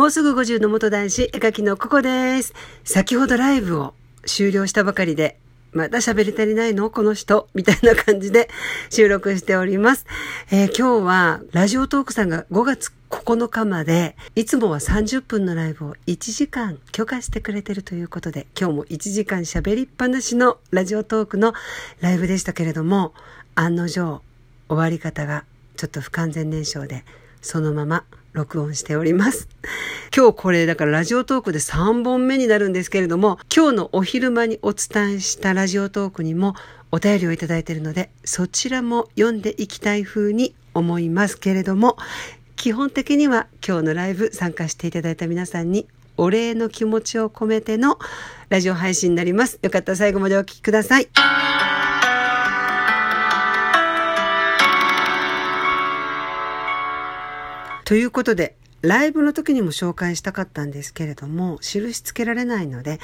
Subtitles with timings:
[0.00, 2.54] もうすぐ50の元男子、絵描きのここです。
[2.84, 3.92] 先ほどライブを
[4.24, 5.38] 終了したばかりで、
[5.72, 6.88] まだ喋り足りないの？
[6.88, 7.50] この人？
[7.52, 8.48] みたいな感じで
[8.88, 10.06] 収録しております。
[10.50, 21.52] えー、今日はラジオトークさんが5月9日まで、いつもは30分のライブを1時間許可してくれてるということで、今日も1時間喋りっぱなしのラジオトークの
[22.00, 23.12] ライブでしたけれども、
[23.54, 24.22] 案の定
[24.70, 25.44] 終わり方が
[25.76, 27.04] ちょっと不完全燃焼で、
[27.40, 29.48] そのまま録音しております。
[30.16, 36.54] 今日これだからラジオトークで3本目になるんですけれども、今日のお昼間にお伝えしたラジオトークにも
[36.90, 41.96] お便りをいただいているので、そちらも読んでいきたい風に思いますけれども、
[42.56, 47.98] 基本的には今日のライブ参加していただいた皆さんにお礼の気持ちを込めての
[48.50, 49.58] ラジオ配信になります。
[49.62, 51.08] よかったら最後までお聴きください。
[57.90, 63.00] ということで、ライブの時にも紹介したかったんですけれども、印つけられないので、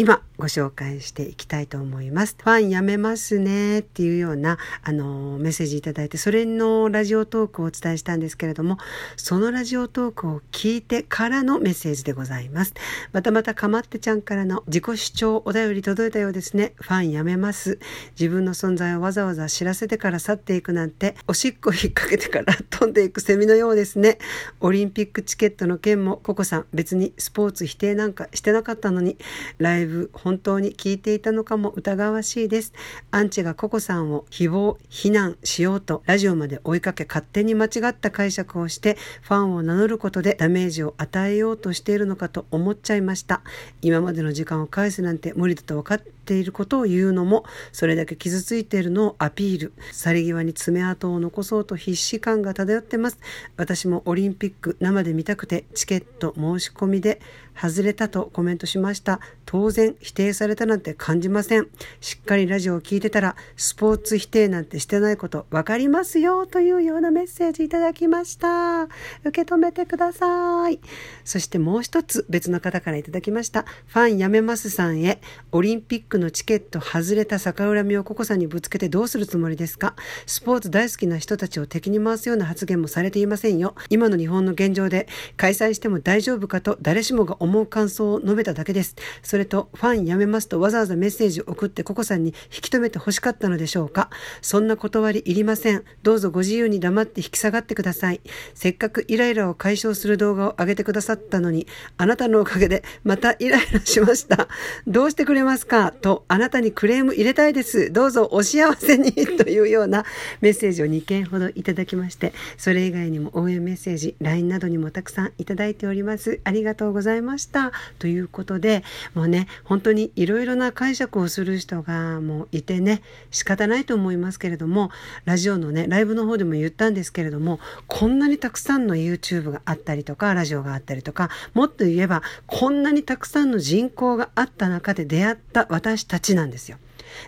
[0.00, 2.34] 今ご紹介していきたいと思います。
[2.42, 8.78] ファンやめますねっていうような、あの、メッセージいただいて、それのラジオトークをお伝えしたんですけれども、
[9.18, 12.72] そのラジオトークを聞いてからのメッセージでございます。
[13.12, 16.72] またまたかまってちゃんからの自己主張お便り届いたようですね。
[16.76, 17.78] ファンやめます。
[18.18, 24.16] 自分の存在をわざわざ知らせてから去っていくなんて、おしっこ引っ掛けてから飛んでいくセミのようですね。
[24.60, 29.18] オリンピックチケットの件も、ココさん別にスポーツ否定なんかしてなかったのに、
[29.58, 32.72] ライブブ本当に聞いていたのかも疑わしいです。
[33.10, 43.42] アンチがココさんを誹謗、非難しようとラジオまで追いかけ勝手に間違った解釈をしてファンを名乗ることでダメージを与えようとしているのかと思っちゃいました。
[43.82, 49.72] 今までの時間を返すなんて無理だと分かってていることを言うのもそれだけ傷ついているのをアピール。
[49.90, 53.18] 去り際に爪痕を残そうと必死感が漂ってます。
[53.56, 57.20] 私もオリンピック生で見たくてチケット申し込みで
[57.60, 59.20] 外れたとコメントしました。
[59.44, 61.66] 当然否定されたなんて感じません。
[62.00, 68.84] しっかりラジオを聞いてたらスポーツ否定なんてしてないこと分かりますよというようなメッセージいただきました。
[69.24, 70.78] 受け止めてください。
[71.24, 73.64] そしてもう一つ別の方からいただきました。
[73.88, 75.20] ファンやめますさんへ
[75.50, 79.94] オリンピックのチケット外れた逆恨みをココさんにぶつけてどうするつもりですか？
[80.26, 83.74] スポーツ大好きな人たちを敵に回すような発言もされていませんよ。
[83.88, 88.94] 今の日本の現状で開催しても大丈夫かと誰しもが思う感想を述べただけです。
[89.22, 94.10] それと、ファンやめますとわざわざメッセージを送ってココさんに引き止めて欲しかったのでしょうか？
[94.42, 95.84] そんな断りいりません。
[96.02, 98.20] どうぞご自由に黙って引き下がってください。
[98.54, 101.66] せっかくイライラを解消する動画を上げてくださったのに、
[101.96, 104.48] あなたのおかげでまたイライラしました。
[104.86, 105.92] どうしてくれますか？
[106.00, 107.92] と、あなたにクレーム入れたいです。
[107.92, 110.04] どうぞお幸せに というような
[110.40, 116.40] メッセージを2件ほどいただきまして、それ以外にも応援メッセージ、LINE などにもたくさんいただいております。
[116.44, 117.72] ありがとうございました。
[117.98, 118.82] ということで、
[119.14, 124.90] もうね、本当にいろいろな解釈をする人がもういてね、仕方ないと思いますけれども、
[125.24, 136.78] ラジオのね、ライブの方でも言ったんですけれども、こんなにたくさんの YouTube があったりとか、ラジオがあったりとか、もっと言えば、こんなにたくさんの人口があった中で出会った私私たちなんですよ。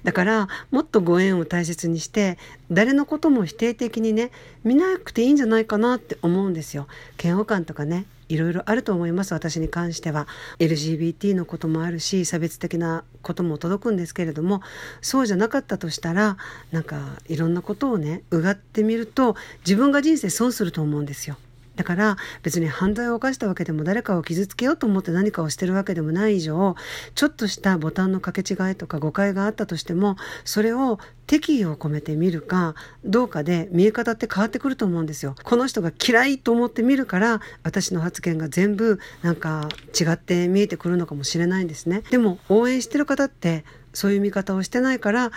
[0.05, 2.39] だからもっとご縁を大切にして
[2.71, 4.31] 誰のことも否定的にね
[4.63, 6.87] 見なくていいんじゃないかなって思うんですよ。
[7.23, 10.27] 嫌悪感とかねいろいろあると思います私に関しては
[10.59, 14.63] LGBT のこともあるし差別的なことも届くんですけれども
[15.03, 16.39] そうじゃなかったとしたら
[16.71, 19.37] なんかいろんなことをねうがってみると
[19.67, 21.37] 自分が人生損すると思うんですよ。
[21.77, 26.77] だから別に犯罪を犯したわけでも誰かを傷つけようと思って何かをしてるわけでもない以上
[27.15, 32.75] ちょっとしたボタンの掛け違いとか誤解があったとしてもそれを敵意を込めて見るか
[33.05, 35.35] どうかで見え方って変わってくると思うんですよ。
[35.45, 39.69] この人が嫌いと思って見るから私の発言が全部なんか
[39.99, 42.03] 違って見えてくるのかもしれないんですね。
[42.11, 45.31] でも応援してる方ってそういう見方をしてないから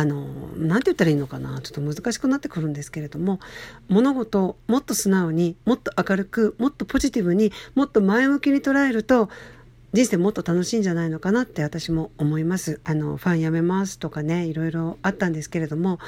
[0.00, 1.60] あの何て言ったらいいのかな？
[1.60, 3.38] ちょっと難しくなってくるんですけれども
[3.88, 9.28] 物事をもっと素直にもっと明るくもっとポジティブにもっと前向きに捉えると
[9.92, 12.80] 人生もっと楽しいんじゃないのかなって私も思います。
[12.84, 15.98] あの、ファン辞めますとかね、いろいろあったんですけれども、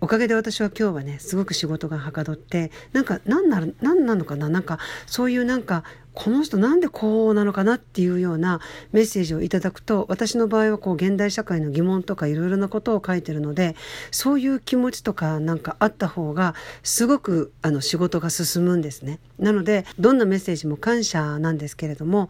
[0.00, 4.48] おかげで私は今日はね、すごく仕事がはかどって、なんか、何なる、何なのかな？
[4.48, 4.78] なんか、
[5.08, 5.82] そういうなんか、
[6.14, 8.60] この人なんでこうなのかなっていうような
[8.92, 13.76] メッセージをいただくと私の場合はこう現代社会の疑問とかいろいろなことを書いてるので
[14.10, 19.20] そういう気持ちとかなんかあった方がすごくあの仕事が進むんですね。
[19.38, 22.28] なのでどんなメッセージも感謝なんですけれども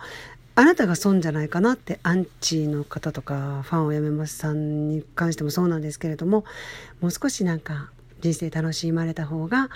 [0.55, 6.44] あなたが損じゃないかなってアンチの方とかファンをやめますさんに関してもそうなんですけれども
[7.00, 7.90] もう少しなんか
[8.20, 9.70] 人生楽しまれた方が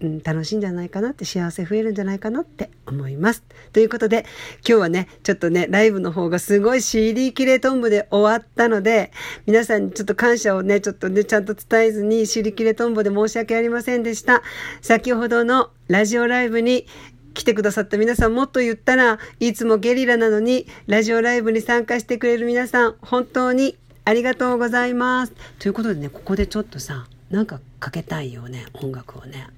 [0.00, 3.42] うん、楽しいんじゃないかなって幸せ増えるんじゃないかなって思います。
[3.72, 4.26] ということで
[4.66, 9.10] 今日はねちょっとねライブの方がすごい CD キレトンボで終わったので
[9.46, 14.42] 皆さんにちょっと感謝をねちょっとねちゃんと伝えずに CD キレトンボで申し訳ありませんでした。
[14.82, 16.86] 先ほどのラジオライブに
[17.32, 25.32] 来てくださった皆さんもっと言ったらいつもゲリラなのにラジオライブに参加してくれる皆さん本当にありがとうございます。
[25.58, 29.48] ということでねここでちょっとさなんかかけたいよね音楽をね。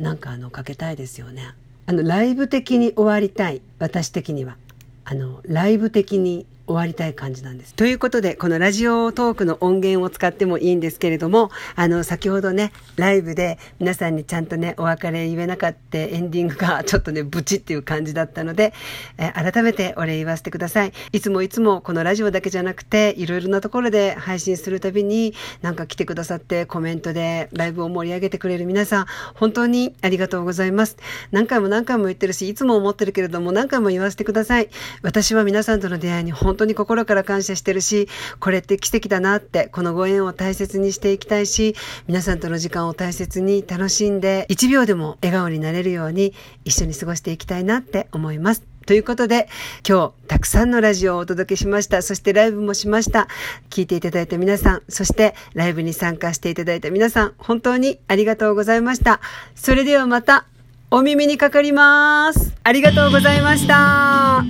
[0.00, 1.54] なんかあのかけたいですよね。
[1.86, 4.56] あのライブ的に終わりたい私的には
[5.04, 7.74] あのライブ的に終わりたい感じなんです。
[7.74, 18.72] ということで、このラジオトークの音源を使ってもいいんですけれども、あの、先ほどね、ライブで皆さんにちゃんとね、お別れ言えなかったエンディングがちょっとね、ブチっていう感じだったので、
[19.18, 20.92] え改めてお礼言わせてください。
[21.12, 30.96] いつもいつもこのラジオだけじゃなくて、いろいろなところで配信するたびに、なんか来てくださってコメントでライブを盛り上げてくれる皆さん、本当にありがとうございます。
[31.32, 34.68] 何回も何回も言ってるし、いつも思ってるけれども、何回も言わせてください。
[35.02, 38.08] 私は皆さんとの出会いに本当に心から感謝してるし、
[38.38, 41.74] これって奇跡だなって、このご縁を大切にしていきたいし、
[42.06, 46.34] 皆さんとの時間を大切に楽しんで、1秒でも笑顔になれるように
[46.64, 48.62] 一緒に過ごしていきたいなって思います。
[48.86, 49.48] ということで、
[49.88, 52.02] 今日たくさんのラジオをお届けしました。
[52.02, 53.28] そしてライブもしました。
[53.68, 59.20] 聞いていただいた皆さん、そしてライブに参加していただいた皆さん、本当にありがとうございました。
[59.54, 60.46] それではまた
[60.90, 62.52] お耳にかかります。
[62.64, 64.44] ありがとうございました。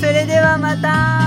[0.00, 1.23] それではまた。